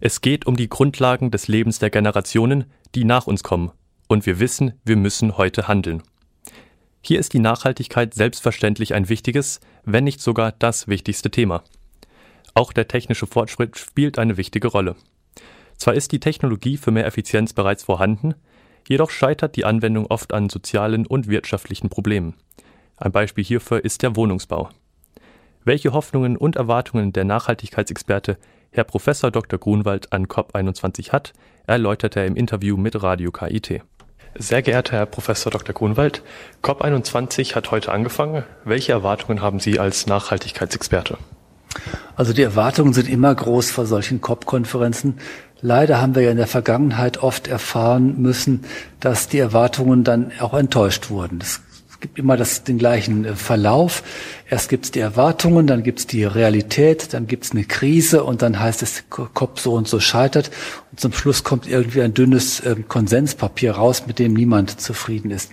Es 0.00 0.20
geht 0.20 0.46
um 0.46 0.56
die 0.56 0.68
Grundlagen 0.68 1.32
des 1.32 1.48
Lebens 1.48 1.80
der 1.80 1.90
Generationen, 1.90 2.66
die 2.94 3.04
nach 3.04 3.26
uns 3.26 3.42
kommen, 3.42 3.72
und 4.06 4.26
wir 4.26 4.38
wissen, 4.38 4.74
wir 4.84 4.96
müssen 4.96 5.36
heute 5.36 5.66
handeln. 5.66 6.02
Hier 7.02 7.18
ist 7.18 7.32
die 7.32 7.40
Nachhaltigkeit 7.40 8.14
selbstverständlich 8.14 8.94
ein 8.94 9.08
wichtiges, 9.08 9.60
wenn 9.84 10.04
nicht 10.04 10.20
sogar 10.20 10.52
das 10.52 10.86
wichtigste 10.86 11.30
Thema. 11.30 11.64
Auch 12.54 12.72
der 12.72 12.86
technische 12.86 13.26
Fortschritt 13.26 13.76
spielt 13.76 14.18
eine 14.18 14.36
wichtige 14.36 14.68
Rolle. 14.68 14.94
Zwar 15.76 15.94
ist 15.94 16.12
die 16.12 16.20
Technologie 16.20 16.76
für 16.76 16.92
mehr 16.92 17.06
Effizienz 17.06 17.52
bereits 17.52 17.82
vorhanden, 17.82 18.34
jedoch 18.88 19.10
scheitert 19.10 19.56
die 19.56 19.64
Anwendung 19.64 20.06
oft 20.06 20.32
an 20.32 20.48
sozialen 20.48 21.06
und 21.06 21.28
wirtschaftlichen 21.28 21.88
Problemen. 21.88 22.34
Ein 22.96 23.12
Beispiel 23.12 23.44
hierfür 23.44 23.84
ist 23.84 24.02
der 24.02 24.14
Wohnungsbau. 24.14 24.70
Welche 25.68 25.92
Hoffnungen 25.92 26.38
und 26.38 26.56
Erwartungen 26.56 27.12
der 27.12 27.24
Nachhaltigkeitsexperte 27.24 28.38
Herr 28.70 28.84
Prof. 28.84 29.04
Dr. 29.04 29.58
Grunwald 29.58 30.14
an 30.14 30.24
COP21 30.24 31.12
hat, 31.12 31.34
erläuterte 31.66 32.20
er 32.20 32.26
im 32.26 32.36
Interview 32.36 32.78
mit 32.78 33.02
Radio 33.02 33.30
KIT. 33.30 33.82
Sehr 34.34 34.62
geehrter 34.62 34.96
Herr 34.96 35.04
Prof. 35.04 35.26
Dr. 35.26 35.74
Grunwald, 35.74 36.22
COP21 36.62 37.54
hat 37.54 37.70
heute 37.70 37.92
angefangen. 37.92 38.44
Welche 38.64 38.92
Erwartungen 38.92 39.42
haben 39.42 39.60
Sie 39.60 39.78
als 39.78 40.06
Nachhaltigkeitsexperte? 40.06 41.18
Also 42.16 42.32
die 42.32 42.44
Erwartungen 42.44 42.94
sind 42.94 43.06
immer 43.06 43.34
groß 43.34 43.70
vor 43.70 43.84
solchen 43.84 44.22
COP-Konferenzen. 44.22 45.18
Leider 45.60 46.00
haben 46.00 46.14
wir 46.14 46.22
ja 46.22 46.30
in 46.30 46.38
der 46.38 46.46
Vergangenheit 46.46 47.22
oft 47.22 47.46
erfahren 47.46 48.22
müssen, 48.22 48.64
dass 49.00 49.28
die 49.28 49.38
Erwartungen 49.38 50.02
dann 50.02 50.32
auch 50.40 50.54
enttäuscht 50.54 51.10
wurden. 51.10 51.40
Es 51.98 52.02
gibt 52.02 52.20
immer 52.20 52.36
das, 52.36 52.62
den 52.62 52.78
gleichen 52.78 53.24
äh, 53.24 53.34
Verlauf. 53.34 54.04
Erst 54.48 54.68
gibt 54.68 54.84
es 54.84 54.90
die 54.92 55.00
Erwartungen, 55.00 55.66
dann 55.66 55.82
gibt 55.82 55.98
es 55.98 56.06
die 56.06 56.22
Realität, 56.22 57.12
dann 57.12 57.26
gibt 57.26 57.42
es 57.42 57.50
eine 57.50 57.64
Krise 57.64 58.22
und 58.22 58.40
dann 58.40 58.60
heißt 58.60 58.82
es, 58.82 59.02
Kopf 59.10 59.58
so 59.58 59.72
und 59.72 59.88
so 59.88 59.98
scheitert. 59.98 60.52
Und 60.92 61.00
zum 61.00 61.12
Schluss 61.12 61.42
kommt 61.42 61.68
irgendwie 61.68 62.02
ein 62.02 62.14
dünnes 62.14 62.60
äh, 62.60 62.76
Konsenspapier 62.86 63.72
raus, 63.72 64.04
mit 64.06 64.20
dem 64.20 64.34
niemand 64.34 64.80
zufrieden 64.80 65.32
ist. 65.32 65.50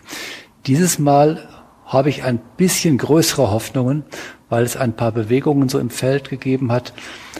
Dieses 0.67 0.99
Mal 0.99 1.49
habe 1.83 2.09
ich 2.09 2.21
ein 2.21 2.39
bisschen 2.57 2.99
größere 2.99 3.49
Hoffnungen, 3.49 4.03
weil 4.47 4.65
es 4.65 4.77
ein 4.77 4.95
paar 4.95 5.13
Bewegungen 5.13 5.67
so 5.67 5.79
im 5.79 5.89
Feld 5.89 6.29
gegeben 6.29 6.71
hat. 6.71 6.93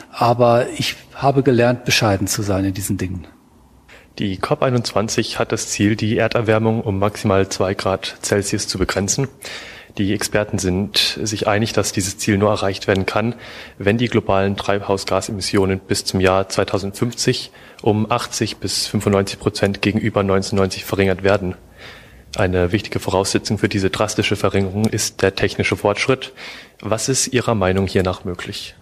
Aber 0.10 0.68
ich 0.80 0.96
habe 1.14 1.44
gelernt, 1.44 1.86
bescheiden 1.86 2.26
zu 2.26 2.42
sein 2.42 2.66
in 2.66 2.74
diesen 2.74 2.98
Dingen. 2.98 3.28
Die 4.18 4.38
COP21 4.38 5.40
hat 5.40 5.52
das 5.52 5.68
Ziel, 5.68 5.98
die 5.98 6.18
Erderwärmung 6.18 6.80
um 6.82 7.00
maximal 7.00 7.50
zwei 7.50 7.74
Grad 7.74 8.16
Celsius 8.22 8.66
zu 8.66 8.78
begrenzen. 8.78 9.28
Die 9.98 10.14
Experten 10.14 10.58
sind 10.58 11.20
sich 11.22 11.48
einig, 11.48 11.74
dass 11.74 11.92
dieses 11.92 12.18
Ziel 12.18 12.38
nur 12.38 12.50
erreicht 12.50 12.88
werden 12.88 13.06
kann, 13.06 13.36
wenn 13.78 13.98
die 13.98 14.08
globalen 14.08 14.56
Treibhausgasemissionen 14.56 15.80
bis 15.80 16.06
zum 16.06 16.22
Jahr 16.22 16.48
2050 16.48 17.52
um 17.82 18.10
80 18.10 18.58
bis 18.58 18.88
95 18.88 19.38
Prozent 19.38 19.82
gegenüber 19.82 20.22
1990 20.22 20.86
verringert 20.86 21.24
werden. 21.24 21.56
Eine 22.38 22.72
wichtige 22.72 23.00
Voraussetzung 23.00 23.58
für 23.58 23.70
diese 23.70 23.90
drastische 23.90 24.38
Verringerung 24.38 24.86
ist 24.86 25.22
der 25.24 25.36
technische 25.36 25.76
Fortschritt. 25.76 26.32
Was 26.80 27.10
ist 27.10 27.28
Ihrer 27.28 27.56
Meinung 27.56 27.88
hiernach 27.88 28.24
möglich? 28.24 28.76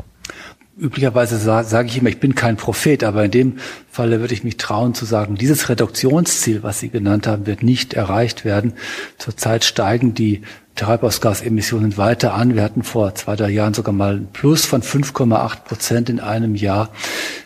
Üblicherweise 0.77 1.37
sage 1.37 1.67
sag 1.67 1.87
ich 1.87 1.97
immer, 1.97 2.09
ich 2.09 2.19
bin 2.19 2.35
kein 2.35 2.57
Prophet, 2.57 3.03
aber 3.03 3.25
in 3.25 3.31
dem 3.31 3.57
Falle 3.89 4.19
würde 4.19 4.33
ich 4.33 4.43
mich 4.43 4.57
trauen 4.57 4.93
zu 4.93 5.05
sagen, 5.05 5.35
dieses 5.35 5.69
Reduktionsziel, 5.69 6.63
was 6.63 6.79
Sie 6.79 6.89
genannt 6.89 7.27
haben, 7.27 7.45
wird 7.45 7.63
nicht 7.63 7.93
erreicht 7.93 8.43
werden. 8.43 8.73
Zurzeit 9.17 9.63
steigen 9.63 10.13
die 10.13 10.41
Treibhausgasemissionen 10.75 11.97
weiter 11.97 12.33
an. 12.33 12.55
Wir 12.55 12.63
hatten 12.63 12.81
vor 12.81 13.13
zwei, 13.13 13.35
drei 13.35 13.51
Jahren 13.51 13.75
sogar 13.75 13.93
mal 13.93 14.15
ein 14.15 14.27
Plus 14.33 14.65
von 14.65 14.81
5,8 14.81 15.63
Prozent 15.63 16.09
in 16.09 16.19
einem 16.19 16.55
Jahr. 16.55 16.89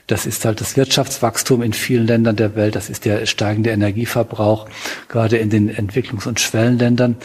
Das 0.08 0.25
ist 0.25 0.45
halt 0.45 0.61
das 0.61 0.78
Wirtschaftswachstum 0.78 1.61
in 1.61 1.73
vielen 1.73 2.08
Ländern 2.08 2.38
der 2.38 2.55
Welt. 2.55 2.75
Das 2.75 2.89
ist 2.89 3.03
der 3.03 3.25
steigende 3.25 3.72
Energieverbrauch, 3.72 4.70
gerade 5.09 5.38
in 5.38 5.50
den 5.50 5.70
Entwicklungs- 5.70 6.28
und 6.28 6.39
Schwellenländern 6.39 7.17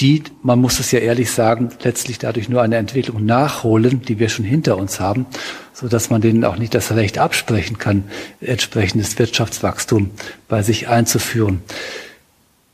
die, 0.00 0.22
man 0.42 0.60
muss 0.60 0.78
es 0.78 0.92
ja 0.92 0.98
ehrlich 0.98 1.30
sagen, 1.30 1.70
letztlich 1.82 2.18
dadurch 2.18 2.48
nur 2.48 2.62
eine 2.62 2.76
Entwicklung 2.76 3.24
nachholen, 3.24 4.02
die 4.02 4.18
wir 4.18 4.28
schon 4.28 4.44
hinter 4.44 4.76
uns 4.76 5.00
haben, 5.00 5.26
so 5.72 5.88
dass 5.88 6.10
man 6.10 6.20
denen 6.20 6.44
auch 6.44 6.56
nicht 6.56 6.74
das 6.74 6.92
Recht 6.92 7.18
absprechen 7.18 7.78
kann, 7.78 8.04
entsprechendes 8.40 9.18
Wirtschaftswachstum 9.18 10.10
bei 10.48 10.62
sich 10.62 10.88
einzuführen. 10.88 11.62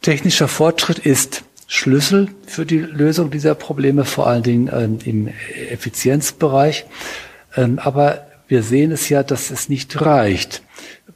Technischer 0.01 0.49
Fortschritt 0.49 0.99
ist 0.99 1.45
Schlüssel 1.69 2.29
für 2.47 2.67
die 2.67 2.79
Lösung 2.79 3.31
dieser 3.31 3.55
Probleme, 3.55 4.05
vor 4.05 4.27
allen 4.27 4.43
Dingen 4.43 4.71
ähm, 4.73 4.99
im 5.05 5.29
Effizienzbereich. 5.71 6.85
Ähm, 7.57 7.79
aber 7.79 8.27
wir 8.49 8.63
sehen 8.63 8.91
es 8.91 9.09
ja, 9.09 9.23
dass 9.23 9.51
es 9.51 9.69
nicht 9.69 10.01
reicht. 10.01 10.63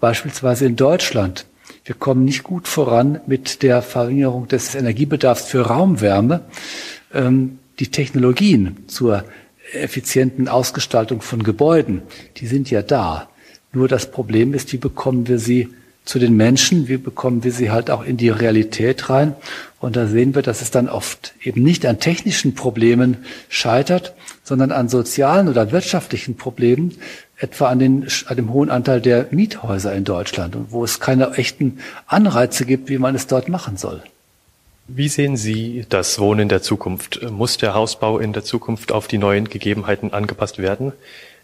Beispielsweise 0.00 0.66
in 0.66 0.77
Deutschland 0.77 1.47
wir 1.86 1.94
kommen 1.94 2.24
nicht 2.24 2.42
gut 2.42 2.66
voran 2.66 3.20
mit 3.28 3.62
der 3.62 3.80
Verringerung 3.80 4.48
des 4.48 4.74
Energiebedarfs 4.74 5.47
für 5.47 5.62
Raumwärme. 5.62 6.41
Ähm, 7.14 7.60
die 7.78 7.92
Technologien 7.92 8.84
zur 8.88 9.24
effizienten 9.72 10.48
Ausgestaltung 10.48 11.20
von 11.20 11.44
Gebäuden, 11.44 12.02
die 12.38 12.48
sind 12.48 12.70
ja 12.70 12.82
da. 12.82 13.28
Nur 13.72 13.86
das 13.86 14.10
Problem 14.10 14.52
ist, 14.52 14.72
wie 14.72 14.78
bekommen 14.78 15.28
wir 15.28 15.38
sie 15.38 15.69
zu 16.04 16.19
den 16.19 16.36
Menschen, 16.36 16.88
wie 16.88 16.97
bekommen 16.97 17.44
wir 17.44 17.52
sie 17.52 17.70
halt 17.70 17.91
auch 17.91 18.04
in 18.04 18.16
die 18.16 18.30
Realität 18.30 19.08
rein. 19.08 19.34
Und 19.78 19.97
da 19.97 20.06
sehen 20.06 20.34
wir, 20.34 20.42
dass 20.42 20.62
es 20.62 20.70
dann 20.70 20.88
oft 20.88 21.34
eben 21.42 21.62
nicht 21.62 21.86
an 21.86 22.00
technischen 22.00 22.54
Problemen 22.54 23.18
scheitert, 23.48 24.14
sondern 24.42 24.72
an 24.72 24.88
sozialen 24.88 25.48
oder 25.48 25.70
wirtschaftlichen 25.72 26.36
Problemen, 26.36 26.97
etwa 27.38 27.69
an, 27.69 27.78
den, 27.78 28.08
an 28.26 28.36
dem 28.36 28.52
hohen 28.52 28.70
Anteil 28.70 29.00
der 29.00 29.26
Miethäuser 29.30 29.94
in 29.94 30.04
Deutschland 30.04 30.56
und 30.56 30.72
wo 30.72 30.84
es 30.84 31.00
keine 31.00 31.32
echten 31.34 31.78
Anreize 32.06 32.64
gibt, 32.64 32.88
wie 32.88 32.98
man 32.98 33.14
es 33.14 33.26
dort 33.26 33.48
machen 33.48 33.76
soll. 33.76 34.02
Wie 34.88 35.08
sehen 35.08 35.36
Sie 35.36 35.84
das 35.88 36.19
Wohnen 36.19 36.48
der 36.48 36.62
Zukunft? 36.62 37.20
Muss 37.30 37.56
der 37.58 37.74
Hausbau 37.74 38.19
in 38.19 38.32
der 38.32 38.44
Zukunft 38.44 38.92
auf 38.92 39.08
die 39.08 39.19
neuen 39.19 39.48
Gegebenheiten 39.48 40.12
angepasst 40.12 40.58
werden? 40.58 40.92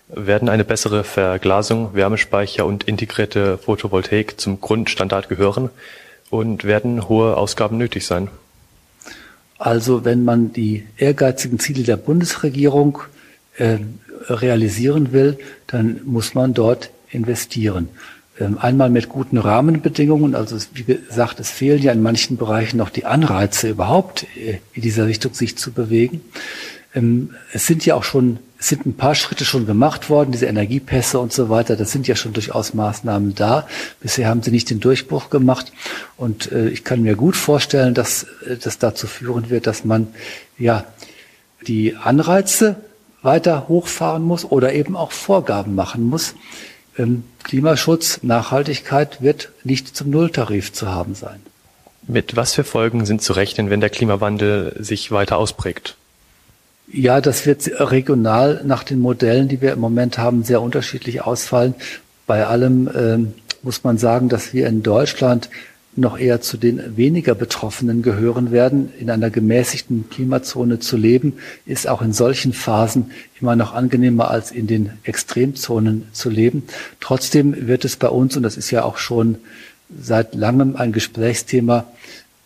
Werden 0.09 0.49
eine 0.49 0.65
bessere 0.65 1.03
Verglasung, 1.03 1.95
Wärmespeicher 1.95 2.65
und 2.65 2.85
integrierte 2.85 3.59
Photovoltaik 3.59 4.41
zum 4.41 4.61
Grundstandard 4.61 5.29
gehören? 5.29 5.71
Und 6.31 6.65
werden 6.65 7.09
hohe 7.09 7.37
Ausgaben 7.37 7.79
nötig 7.79 8.07
sein? 8.07 8.29
Also 9.59 10.05
wenn 10.05 10.25
man 10.25 10.53
die 10.53 10.87
ehrgeizigen 10.97 11.59
Ziele 11.59 11.83
der 11.83 11.97
Bundesregierung 11.97 12.99
äh, 13.59 13.79
realisieren 14.29 15.13
will, 15.13 15.39
dann 15.67 16.01
muss 16.05 16.35
man 16.35 16.55
dort 16.55 16.91
investieren. 17.11 17.89
Ähm, 18.41 18.59
einmal 18.59 18.89
mit 18.89 19.11
guten 19.11 19.37
Rahmenbedingungen, 19.37 20.35
also 20.35 20.57
wie 20.73 20.85
gesagt, 20.85 21.39
es 21.39 21.51
fehlen 21.51 21.83
ja 21.83 21.93
in 21.93 22.03
manchen 22.03 22.39
Bereichen 22.39 22.79
noch 22.79 22.89
die 22.89 23.05
Anreize 23.05 23.69
überhaupt 23.69 24.27
äh, 24.37 24.59
in 24.73 24.83
dieser 24.83 25.07
Richtung 25.07 25.35
sich 25.35 25.59
zu 25.59 25.71
bewegen. 25.71 26.23
Ähm, 26.95 27.35
es 27.53 27.67
sind 27.67 27.85
ja 27.85 27.95
auch 27.95 28.05
schon, 28.05 28.39
es 28.59 28.69
sind 28.69 28.87
ein 28.87 28.97
paar 28.97 29.15
Schritte 29.15 29.45
schon 29.45 29.67
gemacht 29.67 30.09
worden, 30.09 30.33
diese 30.33 30.47
Energiepässe 30.47 31.19
und 31.19 31.31
so 31.31 31.51
weiter, 31.51 31.77
das 31.77 31.93
sind 31.93 32.09
ja 32.09 32.17
schon 32.17 32.33
durchaus 32.33 32.73
Maßnahmen 32.73 33.35
da. 33.35 33.69
Bisher 34.01 34.29
haben 34.29 34.43
sie 34.43 34.51
nicht 34.51 34.71
den 34.71 34.81
Durchbruch 34.81 35.29
gemacht 35.29 35.71
und 36.17 36.51
äh, 36.53 36.71
ich 36.71 36.85
kann 36.85 37.03
mir 37.03 37.17
gut 37.17 37.37
vorstellen, 37.37 37.93
dass 37.93 38.27
das 38.63 38.79
dazu 38.79 39.07
führen 39.07 39.51
wird, 39.51 39.67
dass 39.67 39.85
man 39.85 40.09
ja 40.57 40.87
die 41.67 41.97
Anreize 41.97 42.77
weiter 43.23 43.69
hochfahren 43.69 44.23
muss 44.23 44.45
oder 44.45 44.73
eben 44.73 44.97
auch 44.97 45.13
Vorgaben 45.13 45.75
machen 45.75 46.05
muss. 46.05 46.35
Ähm, 46.99 47.25
Klimaschutz, 47.43 48.21
Nachhaltigkeit 48.23 49.23
wird 49.23 49.51
nicht 49.65 49.97
zum 49.97 50.11
Nulltarif 50.11 50.73
zu 50.73 50.89
haben 50.89 51.15
sein. 51.15 51.41
Mit 52.07 52.37
was 52.37 52.53
für 52.53 52.65
Folgen 52.65 53.07
sind 53.07 53.23
zu 53.23 53.33
rechnen, 53.33 53.71
wenn 53.71 53.81
der 53.81 53.91
Klimawandel 53.91 54.77
sich 54.81 55.13
weiter 55.13 55.37
ausprägt? 55.37 55.97
Ja, 56.89 57.21
das 57.21 57.47
wird 57.47 57.71
regional 57.79 58.63
nach 58.65 58.83
den 58.83 58.99
Modellen, 58.99 59.49
die 59.49 59.61
wir 59.61 59.73
im 59.73 59.81
Moment 59.81 60.19
haben, 60.19 60.43
sehr 60.43 60.61
unterschiedlich 60.61 61.23
ausfallen. 61.23 61.75
Bei 62.27 62.47
allem 62.47 62.91
ähm, 62.95 63.35
muss 63.63 63.85
man 63.85 63.99
sagen, 63.99 64.29
dass 64.29 64.53
wir 64.53 64.67
in 64.67 64.83
Deutschland 64.83 65.49
noch 65.95 66.19
eher 66.19 66.41
zu 66.41 66.57
den 66.57 66.97
weniger 66.97 67.35
Betroffenen 67.35 68.03
gehören 68.03 68.51
werden. 68.51 68.93
In 68.99 69.11
einer 69.11 69.31
gemäßigten 69.31 70.09
Klimazone 70.09 70.79
zu 70.79 70.97
leben, 70.97 71.35
ist 71.67 71.87
auch 71.87 72.01
in 72.01 72.13
solchen 72.13 72.53
Phasen 72.53 73.11
immer 73.41 73.57
noch 73.57 73.75
angenehmer 73.75 74.31
als 74.31 74.51
in 74.51 74.67
den 74.67 74.91
Extremzonen 75.03 76.07
zu 76.13 76.31
leben. 76.31 76.65
Trotzdem 77.01 77.67
wird 77.67 77.85
es 77.85 77.97
bei 77.97 78.09
uns, 78.09 78.37
und 78.37 78.43
das 78.43 78.57
ist 78.57 78.71
ja 78.71 78.85
auch 78.85 78.97
schon 78.97 79.37
seit 80.01 80.35
langem 80.35 80.77
ein 80.77 80.93
Gesprächsthema, 80.93 81.87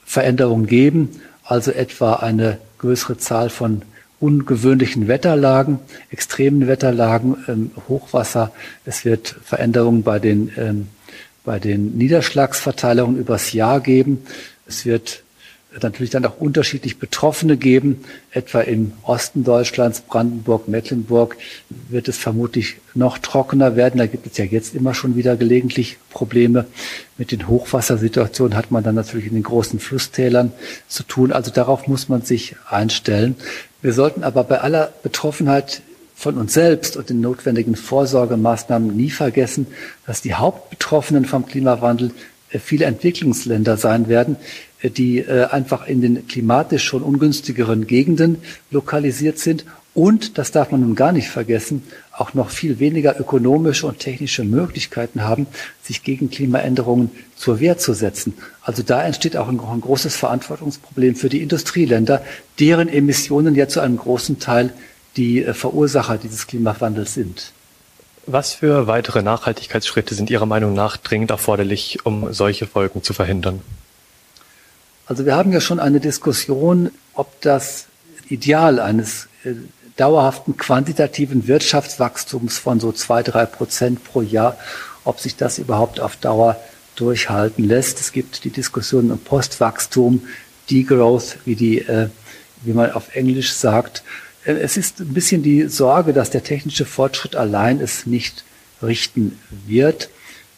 Veränderungen 0.04 0.66
geben, 0.66 1.20
also 1.44 1.70
etwa 1.70 2.14
eine 2.14 2.58
größere 2.78 3.18
Zahl 3.18 3.50
von 3.50 3.82
ungewöhnlichen 4.18 5.08
Wetterlagen, 5.08 5.78
extremen 6.10 6.66
Wetterlagen, 6.66 7.36
ähm, 7.48 7.70
Hochwasser. 7.88 8.52
Es 8.84 9.04
wird 9.04 9.36
Veränderungen 9.44 10.02
bei 10.02 10.18
den 10.18 10.50
ähm, 10.56 10.88
bei 11.46 11.58
den 11.58 11.96
Niederschlagsverteilungen 11.96 13.16
übers 13.16 13.52
Jahr 13.52 13.80
geben. 13.80 14.26
Es 14.66 14.84
wird 14.84 15.22
natürlich 15.82 16.10
dann 16.10 16.24
auch 16.24 16.38
unterschiedlich 16.38 16.98
Betroffene 16.98 17.56
geben. 17.56 18.04
Etwa 18.32 18.60
im 18.60 18.92
Osten 19.02 19.44
Deutschlands, 19.44 20.00
Brandenburg, 20.00 20.68
Mecklenburg, 20.68 21.36
wird 21.88 22.08
es 22.08 22.18
vermutlich 22.18 22.78
noch 22.94 23.18
trockener 23.18 23.76
werden. 23.76 23.98
Da 23.98 24.06
gibt 24.06 24.26
es 24.26 24.36
ja 24.38 24.44
jetzt 24.44 24.74
immer 24.74 24.92
schon 24.92 25.16
wieder 25.16 25.36
gelegentlich 25.36 25.98
Probleme. 26.10 26.66
Mit 27.16 27.30
den 27.30 27.46
Hochwassersituationen 27.46 28.56
hat 28.56 28.70
man 28.70 28.82
dann 28.82 28.96
natürlich 28.96 29.26
in 29.26 29.34
den 29.34 29.42
großen 29.42 29.78
Flusstälern 29.78 30.52
zu 30.88 31.04
tun. 31.04 31.30
Also 31.30 31.50
darauf 31.50 31.86
muss 31.86 32.08
man 32.08 32.22
sich 32.22 32.56
einstellen. 32.68 33.36
Wir 33.82 33.92
sollten 33.92 34.24
aber 34.24 34.42
bei 34.44 34.60
aller 34.60 34.92
Betroffenheit 35.02 35.82
von 36.16 36.38
uns 36.38 36.54
selbst 36.54 36.96
und 36.96 37.10
den 37.10 37.20
notwendigen 37.20 37.76
Vorsorgemaßnahmen 37.76 38.96
nie 38.96 39.10
vergessen, 39.10 39.66
dass 40.06 40.22
die 40.22 40.34
Hauptbetroffenen 40.34 41.26
vom 41.26 41.46
Klimawandel 41.46 42.10
äh, 42.50 42.58
viele 42.58 42.86
Entwicklungsländer 42.86 43.76
sein 43.76 44.08
werden, 44.08 44.36
äh, 44.80 44.88
die 44.90 45.18
äh, 45.18 45.44
einfach 45.44 45.86
in 45.86 46.00
den 46.00 46.26
klimatisch 46.26 46.84
schon 46.84 47.02
ungünstigeren 47.02 47.86
Gegenden 47.86 48.38
lokalisiert 48.70 49.38
sind 49.38 49.66
und, 49.96 50.36
das 50.36 50.52
darf 50.52 50.72
man 50.72 50.82
nun 50.82 50.94
gar 50.94 51.12
nicht 51.12 51.28
vergessen, 51.28 51.82
auch 52.12 52.34
noch 52.34 52.50
viel 52.50 52.80
weniger 52.80 53.18
ökonomische 53.18 53.86
und 53.86 53.98
technische 53.98 54.44
Möglichkeiten 54.44 55.22
haben, 55.22 55.46
sich 55.82 56.02
gegen 56.02 56.28
Klimaänderungen 56.28 57.10
zur 57.34 57.60
Wehr 57.60 57.78
zu 57.78 57.94
setzen. 57.94 58.34
Also 58.60 58.82
da 58.82 59.02
entsteht 59.04 59.38
auch 59.38 59.48
ein, 59.48 59.58
ein 59.58 59.80
großes 59.80 60.14
Verantwortungsproblem 60.16 61.14
für 61.14 61.30
die 61.30 61.40
Industrieländer, 61.40 62.22
deren 62.60 62.88
Emissionen 62.88 63.54
ja 63.54 63.68
zu 63.68 63.80
einem 63.80 63.96
großen 63.96 64.38
Teil 64.38 64.74
die 65.16 65.44
äh, 65.44 65.54
Verursacher 65.54 66.18
dieses 66.18 66.46
Klimawandels 66.46 67.14
sind. 67.14 67.52
Was 68.26 68.54
für 68.54 68.86
weitere 68.86 69.22
Nachhaltigkeitsschritte 69.22 70.14
sind 70.14 70.30
Ihrer 70.30 70.46
Meinung 70.46 70.74
nach 70.74 70.96
dringend 70.96 71.30
erforderlich, 71.30 72.04
um 72.04 72.32
solche 72.32 72.66
Folgen 72.66 73.02
zu 73.02 73.12
verhindern? 73.12 73.62
Also 75.06 75.24
wir 75.24 75.36
haben 75.36 75.52
ja 75.52 75.60
schon 75.60 75.78
eine 75.78 76.00
Diskussion, 76.00 76.90
ob 77.14 77.40
das 77.40 77.86
Ideal 78.28 78.80
eines 78.80 79.28
äh, 79.44 79.52
dauerhaften 79.96 80.56
quantitativen 80.56 81.46
Wirtschaftswachstums 81.46 82.58
von 82.58 82.80
so 82.80 82.92
zwei, 82.92 83.22
drei 83.22 83.46
Prozent 83.46 84.04
pro 84.04 84.22
Jahr, 84.22 84.58
ob 85.04 85.20
sich 85.20 85.36
das 85.36 85.58
überhaupt 85.58 86.00
auf 86.00 86.16
Dauer 86.16 86.56
durchhalten 86.96 87.64
lässt. 87.64 88.00
Es 88.00 88.12
gibt 88.12 88.44
die 88.44 88.50
Diskussion 88.50 89.10
um 89.12 89.18
Postwachstum, 89.18 90.22
Degrowth, 90.70 91.38
wie 91.44 91.54
die, 91.54 91.78
äh, 91.78 92.08
wie 92.62 92.72
man 92.72 92.90
auf 92.90 93.14
Englisch 93.14 93.52
sagt. 93.52 94.02
Äh, 94.46 94.52
es 94.52 94.76
ist 94.76 95.00
ein 95.00 95.12
bisschen 95.12 95.42
die 95.42 95.68
Sorge, 95.68 96.12
dass 96.12 96.30
der 96.30 96.44
technische 96.44 96.86
Fortschritt 96.86 97.36
allein 97.36 97.80
es 97.80 98.06
nicht 98.06 98.44
richten 98.82 99.38
wird. 99.66 100.08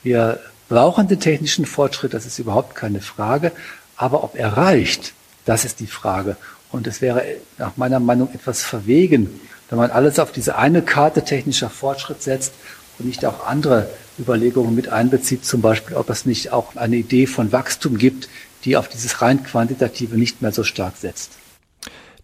Wir 0.03 0.41
brauchen 0.69 1.09
den 1.09 1.21
technischen 1.21 1.67
Fortschritt, 1.67 2.15
das 2.15 2.27
ist 2.27 2.39
überhaupt 2.39 2.75
keine 2.75 3.01
Frage. 3.01 3.53
Aber 3.97 4.23
ob 4.23 4.37
er 4.37 4.57
reicht, 4.57 5.13
das 5.45 5.65
ist 5.65 5.81
die 5.81 5.87
Frage. 5.87 6.37
Und 6.71 6.87
es 6.87 7.01
wäre 7.01 7.25
nach 7.57 7.77
meiner 7.77 8.01
Meinung 8.01 8.29
etwas 8.33 8.63
verwegen, 8.63 9.41
wenn 9.71 9.79
man 9.79 9.91
alles 9.91 10.19
auf 10.19 10.33
diese 10.33 10.57
eine 10.57 10.83
Karte 10.83 11.25
technischer 11.25 11.71
Fortschritt 11.71 12.23
setzt 12.23 12.53
und 12.99 13.07
nicht 13.07 13.25
auch 13.25 13.47
andere 13.47 13.89
Überlegungen 14.19 14.75
mit 14.75 14.89
einbezieht, 14.89 15.45
zum 15.45 15.61
Beispiel, 15.63 15.97
ob 15.97 16.11
es 16.11 16.27
nicht 16.27 16.53
auch 16.53 16.77
eine 16.77 16.97
Idee 16.97 17.27
von 17.27 17.53
Wachstum 17.53 17.97
gibt, 17.97 18.29
die 18.65 18.77
auf 18.77 18.89
dieses 18.89 19.23
rein 19.23 19.45
quantitative 19.45 20.17
nicht 20.17 20.43
mehr 20.43 20.53
so 20.53 20.65
stark 20.65 20.97
setzt. 20.97 21.33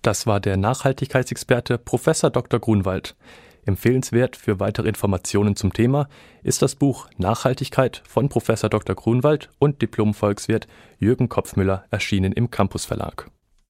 Das 0.05 0.27
war 0.27 0.39
der 0.39 0.59
Nachhaltigkeitsexperte 0.59 1.79
Professor 1.79 2.29
Dr. 2.29 2.61
Grunwald. 2.61 3.17
Empfehlenswert 3.65 4.37
für 4.37 4.61
weitere 4.61 4.87
Informationen 4.87 5.56
zum 5.56 5.73
Thema 5.73 6.11
ist 6.43 6.61
das 6.61 6.75
Buch 6.75 7.09
Nachhaltigkeit 7.17 8.03
von 8.06 8.29
Professor 8.29 8.69
Dr. 8.69 8.95
Grunwald 8.95 9.49
und 9.59 9.81
Diplom-Volkswirt 9.81 10.69
Jürgen 10.99 11.31
Kopfmüller 11.31 11.87
erschienen 11.91 12.33
im 12.33 12.51
Campus 12.51 12.85
Verlag. 12.85 13.31